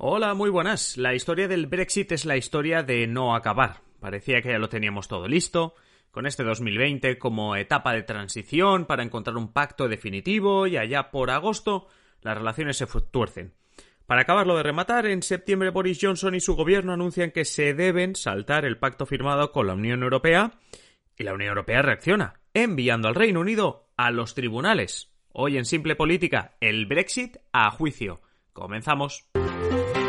[0.00, 0.96] Hola, muy buenas.
[0.96, 3.80] La historia del Brexit es la historia de no acabar.
[3.98, 5.74] Parecía que ya lo teníamos todo listo,
[6.12, 11.32] con este 2020 como etapa de transición para encontrar un pacto definitivo y allá por
[11.32, 11.88] agosto
[12.22, 13.54] las relaciones se tuercen.
[14.06, 18.14] Para acabarlo de rematar, en septiembre Boris Johnson y su gobierno anuncian que se deben
[18.14, 20.52] saltar el pacto firmado con la Unión Europea
[21.16, 25.10] y la Unión Europea reacciona, enviando al Reino Unido a los tribunales.
[25.32, 28.20] Hoy en Simple Política, el Brexit a juicio.
[28.52, 29.28] Comenzamos.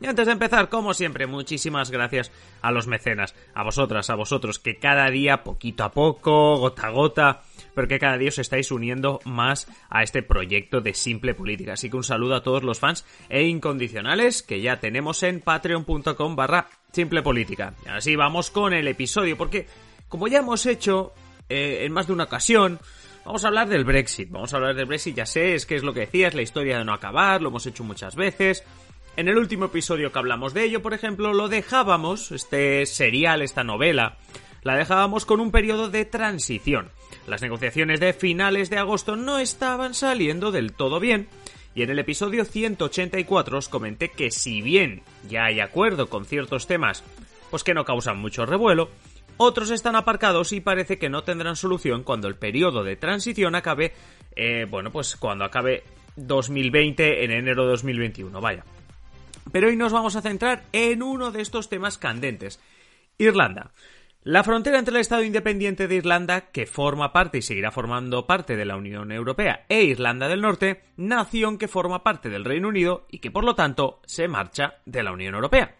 [0.00, 2.30] Y antes de empezar, como siempre, muchísimas gracias
[2.62, 6.90] a los mecenas, a vosotras, a vosotros, que cada día, poquito a poco, gota a
[6.90, 7.42] gota,
[7.74, 11.72] pero que cada día os estáis uniendo más a este proyecto de simple política.
[11.72, 16.36] Así que un saludo a todos los fans e incondicionales que ya tenemos en patreon.com
[16.36, 17.74] barra simple política.
[17.88, 19.66] Así vamos con el episodio, porque
[20.08, 21.12] como ya hemos hecho
[21.48, 22.78] eh, en más de una ocasión,
[23.24, 24.30] Vamos a hablar del Brexit.
[24.30, 26.78] Vamos a hablar del Brexit, ya sé, es que es lo que decías, la historia
[26.78, 28.64] de no acabar, lo hemos hecho muchas veces.
[29.18, 33.64] En el último episodio que hablamos de ello, por ejemplo, lo dejábamos, este serial, esta
[33.64, 34.16] novela,
[34.62, 36.92] la dejábamos con un periodo de transición.
[37.26, 41.26] Las negociaciones de finales de agosto no estaban saliendo del todo bien,
[41.74, 46.68] y en el episodio 184 os comenté que si bien ya hay acuerdo con ciertos
[46.68, 47.02] temas,
[47.50, 48.88] pues que no causan mucho revuelo,
[49.36, 53.94] otros están aparcados y parece que no tendrán solución cuando el periodo de transición acabe,
[54.36, 55.82] eh, bueno, pues cuando acabe
[56.14, 58.64] 2020 en enero de 2021, vaya.
[59.52, 62.60] Pero hoy nos vamos a centrar en uno de estos temas candentes.
[63.18, 63.72] Irlanda.
[64.24, 68.56] La frontera entre el Estado independiente de Irlanda, que forma parte y seguirá formando parte
[68.56, 73.06] de la Unión Europea, e Irlanda del Norte, nación que forma parte del Reino Unido
[73.10, 75.76] y que por lo tanto se marcha de la Unión Europea.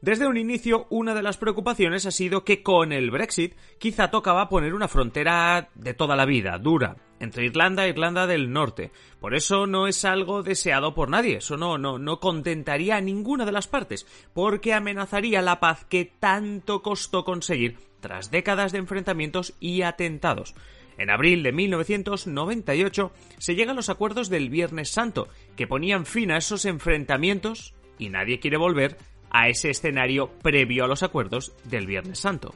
[0.00, 4.48] Desde un inicio, una de las preocupaciones ha sido que con el Brexit quizá tocaba
[4.48, 8.92] poner una frontera de toda la vida, dura, entre Irlanda e Irlanda del Norte.
[9.20, 13.44] Por eso no es algo deseado por nadie, eso no, no, no contentaría a ninguna
[13.44, 19.54] de las partes, porque amenazaría la paz que tanto costó conseguir tras décadas de enfrentamientos
[19.58, 20.54] y atentados.
[20.96, 25.26] En abril de 1998 se llegan los acuerdos del Viernes Santo,
[25.56, 28.96] que ponían fin a esos enfrentamientos y nadie quiere volver
[29.30, 32.54] a ese escenario previo a los acuerdos del Viernes Santo.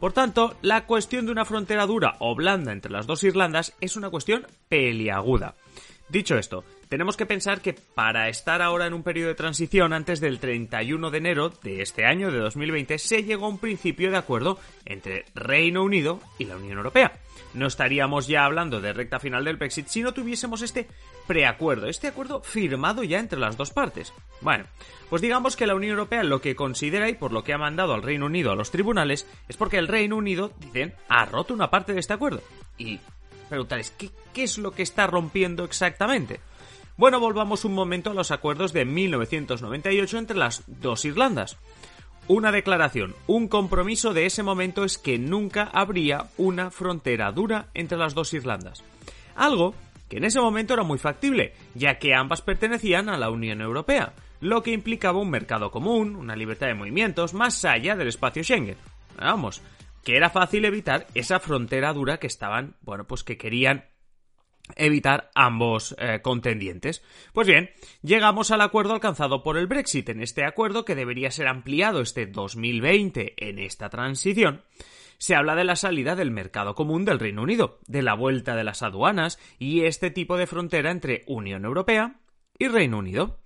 [0.00, 3.96] Por tanto, la cuestión de una frontera dura o blanda entre las dos Irlandas es
[3.96, 5.54] una cuestión peliaguda.
[6.08, 10.20] Dicho esto, tenemos que pensar que para estar ahora en un periodo de transición antes
[10.20, 14.16] del 31 de enero de este año de 2020 se llegó a un principio de
[14.16, 17.18] acuerdo entre Reino Unido y la Unión Europea.
[17.54, 20.86] No estaríamos ya hablando de recta final del Brexit si no tuviésemos este
[21.26, 24.12] preacuerdo, este acuerdo firmado ya entre las dos partes.
[24.40, 24.64] Bueno,
[25.10, 27.94] pues digamos que la Unión Europea lo que considera y por lo que ha mandado
[27.94, 31.70] al Reino Unido a los tribunales es porque el Reino Unido, dicen, ha roto una
[31.70, 32.42] parte de este acuerdo.
[32.78, 33.00] Y
[33.48, 36.40] preguntaréis, ¿qué, qué es lo que está rompiendo exactamente?
[36.96, 41.58] Bueno, volvamos un momento a los acuerdos de 1998 entre las dos Irlandas.
[42.26, 47.98] Una declaración, un compromiso de ese momento es que nunca habría una frontera dura entre
[47.98, 48.82] las dos Irlandas.
[49.34, 49.74] Algo
[50.08, 54.14] que en ese momento era muy factible, ya que ambas pertenecían a la Unión Europea,
[54.40, 58.78] lo que implicaba un mercado común, una libertad de movimientos más allá del espacio Schengen.
[59.18, 59.60] Vamos,
[60.02, 63.84] que era fácil evitar esa frontera dura que estaban, bueno, pues que querían
[64.74, 67.02] evitar ambos eh, contendientes.
[67.32, 67.70] Pues bien,
[68.02, 70.08] llegamos al acuerdo alcanzado por el Brexit.
[70.08, 74.62] En este acuerdo, que debería ser ampliado este 2020 en esta transición,
[75.18, 78.64] se habla de la salida del mercado común del Reino Unido, de la vuelta de
[78.64, 82.20] las aduanas y este tipo de frontera entre Unión Europea
[82.58, 83.40] y Reino Unido.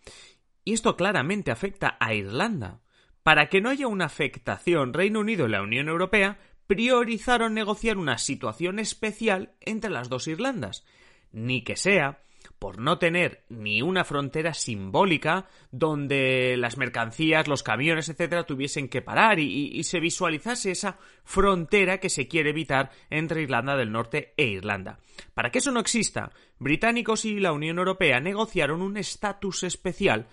[0.64, 2.80] Y esto claramente afecta a Irlanda.
[3.22, 8.16] Para que no haya una afectación Reino Unido y la Unión Europea, priorizaron negociar una
[8.16, 10.84] situación especial entre las dos Irlandas,
[11.32, 12.20] ni que sea
[12.60, 19.00] por no tener ni una frontera simbólica donde las mercancías, los camiones, etcétera, tuviesen que
[19.00, 24.44] parar y, se visualizase esa frontera que se quiere evitar entre Irlanda del Norte e
[24.44, 24.98] Irlanda.
[25.32, 30.28] Para que eso no exista, británicos y la Unión Europea negociaron un estatus especial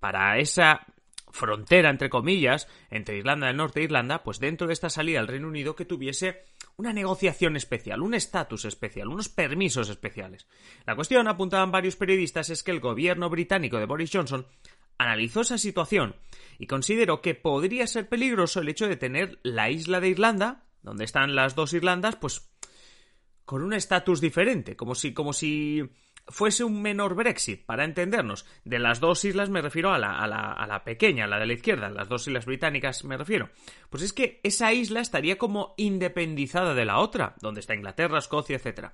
[0.00, 0.86] para esa
[1.32, 5.28] frontera, entre comillas, entre Irlanda del Norte e Irlanda, pues dentro de esta salida al
[5.28, 6.42] Reino Unido que tuviese
[6.80, 10.46] una negociación especial, un estatus especial, unos permisos especiales.
[10.86, 14.46] La cuestión, apuntaban varios periodistas, es que el gobierno británico de Boris Johnson
[14.96, 16.16] analizó esa situación
[16.58, 21.04] y consideró que podría ser peligroso el hecho de tener la isla de Irlanda, donde
[21.04, 22.50] están las dos Irlandas, pues
[23.44, 25.82] con un estatus diferente, como si, como si
[26.30, 28.46] fuese un menor Brexit, para entendernos.
[28.64, 31.46] De las dos islas me refiero a la, a la, a la pequeña, la de
[31.46, 33.50] la izquierda, las dos islas británicas me refiero.
[33.90, 38.56] Pues es que esa isla estaría como independizada de la otra, donde está Inglaterra, Escocia,
[38.56, 38.90] etc.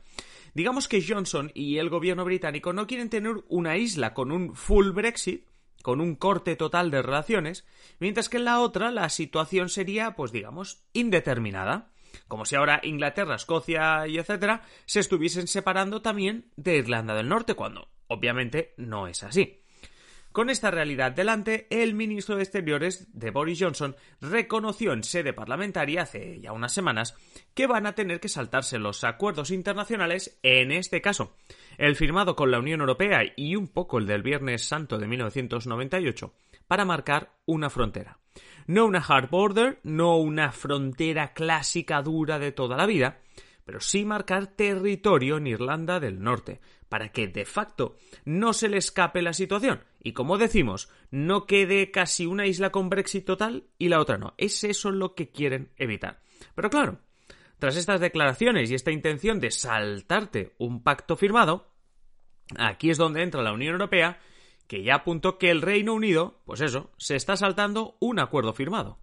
[0.54, 4.90] Digamos que Johnson y el gobierno británico no quieren tener una isla con un full
[4.90, 5.46] Brexit,
[5.82, 7.64] con un corte total de relaciones,
[8.00, 11.92] mientras que en la otra la situación sería, pues digamos, indeterminada
[12.28, 17.54] como si ahora Inglaterra, Escocia y etcétera se estuviesen separando también de Irlanda del Norte,
[17.54, 19.62] cuando obviamente no es así.
[20.36, 26.02] Con esta realidad delante, el ministro de Exteriores de Boris Johnson reconoció en sede parlamentaria
[26.02, 27.14] hace ya unas semanas
[27.54, 31.34] que van a tener que saltarse los acuerdos internacionales en este caso,
[31.78, 36.34] el firmado con la Unión Europea y un poco el del Viernes Santo de 1998,
[36.66, 38.18] para marcar una frontera.
[38.66, 43.20] No una hard border, no una frontera clásica dura de toda la vida,
[43.64, 48.78] pero sí marcar territorio en Irlanda del Norte, para que de facto no se le
[48.78, 53.88] escape la situación y, como decimos, no quede casi una isla con Brexit total y
[53.88, 54.34] la otra no.
[54.38, 56.20] Es eso lo que quieren evitar.
[56.54, 57.00] Pero claro,
[57.58, 61.72] tras estas declaraciones y esta intención de saltarte un pacto firmado,
[62.56, 64.20] aquí es donde entra la Unión Europea
[64.66, 68.98] que ya apuntó que el Reino Unido, pues eso, se está saltando un acuerdo firmado.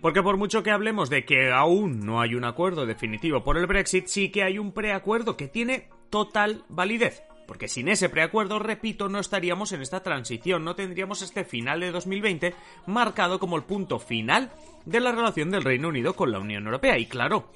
[0.00, 3.66] Porque por mucho que hablemos de que aún no hay un acuerdo definitivo por el
[3.66, 7.22] Brexit, sí que hay un preacuerdo que tiene total validez.
[7.46, 11.90] Porque sin ese preacuerdo, repito, no estaríamos en esta transición, no tendríamos este final de
[11.90, 12.54] 2020
[12.86, 14.50] marcado como el punto final
[14.84, 16.96] de la relación del Reino Unido con la Unión Europea.
[16.96, 17.50] Y claro,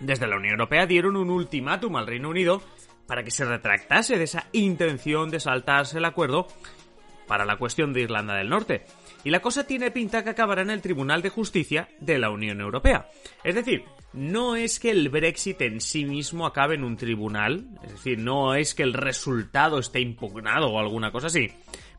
[0.00, 2.62] desde la Unión Europea dieron un ultimátum al Reino Unido
[3.06, 6.46] para que se retractase de esa intención de saltarse el acuerdo
[7.26, 8.84] para la cuestión de Irlanda del Norte.
[9.24, 12.60] Y la cosa tiene pinta que acabará en el Tribunal de Justicia de la Unión
[12.60, 13.08] Europea.
[13.44, 17.92] Es decir, no es que el Brexit en sí mismo acabe en un tribunal, es
[17.92, 21.50] decir, no es que el resultado esté impugnado o alguna cosa así,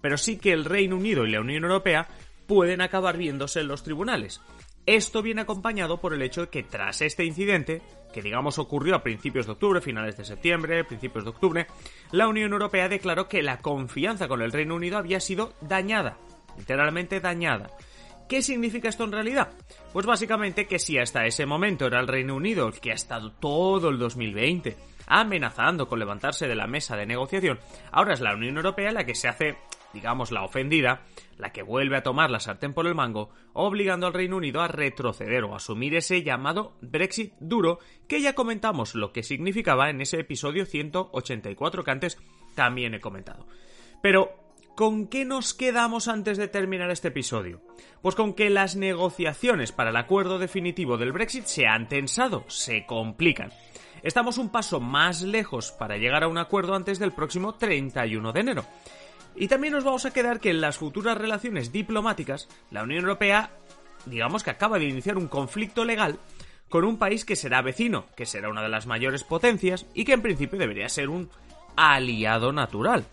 [0.01, 2.07] pero sí que el Reino Unido y la Unión Europea
[2.47, 4.41] pueden acabar viéndose en los tribunales.
[4.89, 9.03] Esto viene acompañado por el hecho de que tras este incidente, que digamos ocurrió a
[9.03, 11.67] principios de octubre, finales de septiembre, principios de octubre,
[12.11, 16.17] la Unión Europea declaró que la confianza con el Reino Unido había sido dañada,
[16.57, 17.69] literalmente dañada.
[18.27, 19.49] ¿Qué significa esto en realidad?
[19.93, 23.31] Pues básicamente que si hasta ese momento era el Reino Unido el que ha estado
[23.33, 24.75] todo el 2020
[25.05, 27.59] amenazando con levantarse de la mesa de negociación,
[27.91, 29.55] ahora es la Unión Europea la que se hace
[29.93, 31.01] digamos la ofendida,
[31.37, 34.67] la que vuelve a tomar la sartén por el mango, obligando al Reino Unido a
[34.67, 40.19] retroceder o asumir ese llamado Brexit duro que ya comentamos lo que significaba en ese
[40.19, 42.17] episodio 184 que antes
[42.55, 43.47] también he comentado.
[44.01, 44.33] Pero,
[44.75, 47.61] ¿con qué nos quedamos antes de terminar este episodio?
[48.01, 52.85] Pues con que las negociaciones para el acuerdo definitivo del Brexit se han tensado, se
[52.85, 53.51] complican.
[54.03, 58.39] Estamos un paso más lejos para llegar a un acuerdo antes del próximo 31 de
[58.39, 58.65] enero.
[59.39, 63.51] Y también nos vamos a quedar que en las futuras relaciones diplomáticas, la Unión Europea,
[64.05, 66.19] digamos que acaba de iniciar un conflicto legal
[66.67, 70.11] con un país que será vecino, que será una de las mayores potencias y que
[70.11, 71.29] en principio debería ser un
[71.77, 73.05] aliado natural.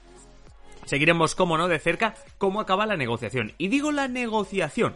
[0.84, 3.52] Seguiremos, como no, de cerca cómo acaba la negociación.
[3.56, 4.94] Y digo la negociación,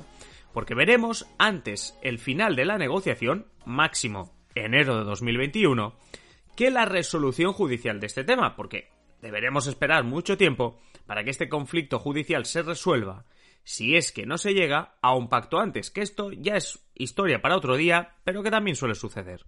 [0.53, 5.95] porque veremos antes el final de la negociación, máximo enero de 2021,
[6.57, 8.89] que la resolución judicial de este tema, porque
[9.23, 10.77] deberemos esperar mucho tiempo
[11.11, 13.25] para que este conflicto judicial se resuelva,
[13.65, 17.43] si es que no se llega a un pacto antes, que esto ya es historia
[17.43, 19.45] para otro día, pero que también suele suceder.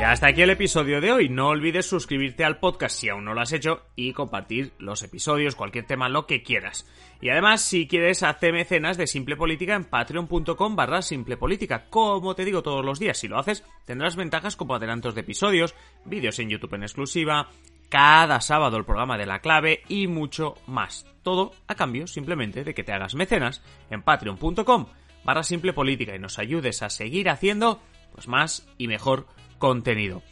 [0.00, 1.28] Y hasta aquí el episodio de hoy.
[1.28, 5.54] No olvides suscribirte al podcast si aún no lo has hecho y compartir los episodios,
[5.54, 6.90] cualquier tema, lo que quieras.
[7.20, 11.84] Y además, si quieres, hazte mecenas de Simple Política en patreon.com barra Simple Política.
[11.90, 15.74] Como te digo todos los días, si lo haces, tendrás ventajas como adelantos de episodios,
[16.06, 17.50] vídeos en YouTube en exclusiva,
[17.90, 21.04] cada sábado el programa de la clave y mucho más.
[21.22, 24.86] Todo a cambio simplemente de que te hagas mecenas en patreon.com
[25.24, 27.82] barra Simple Política y nos ayudes a seguir haciendo
[28.14, 29.26] pues más y mejor
[29.60, 30.24] contenido.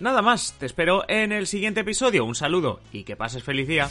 [0.00, 2.24] Nada más, te espero en el siguiente episodio.
[2.24, 3.88] Un saludo y que pases feliz día.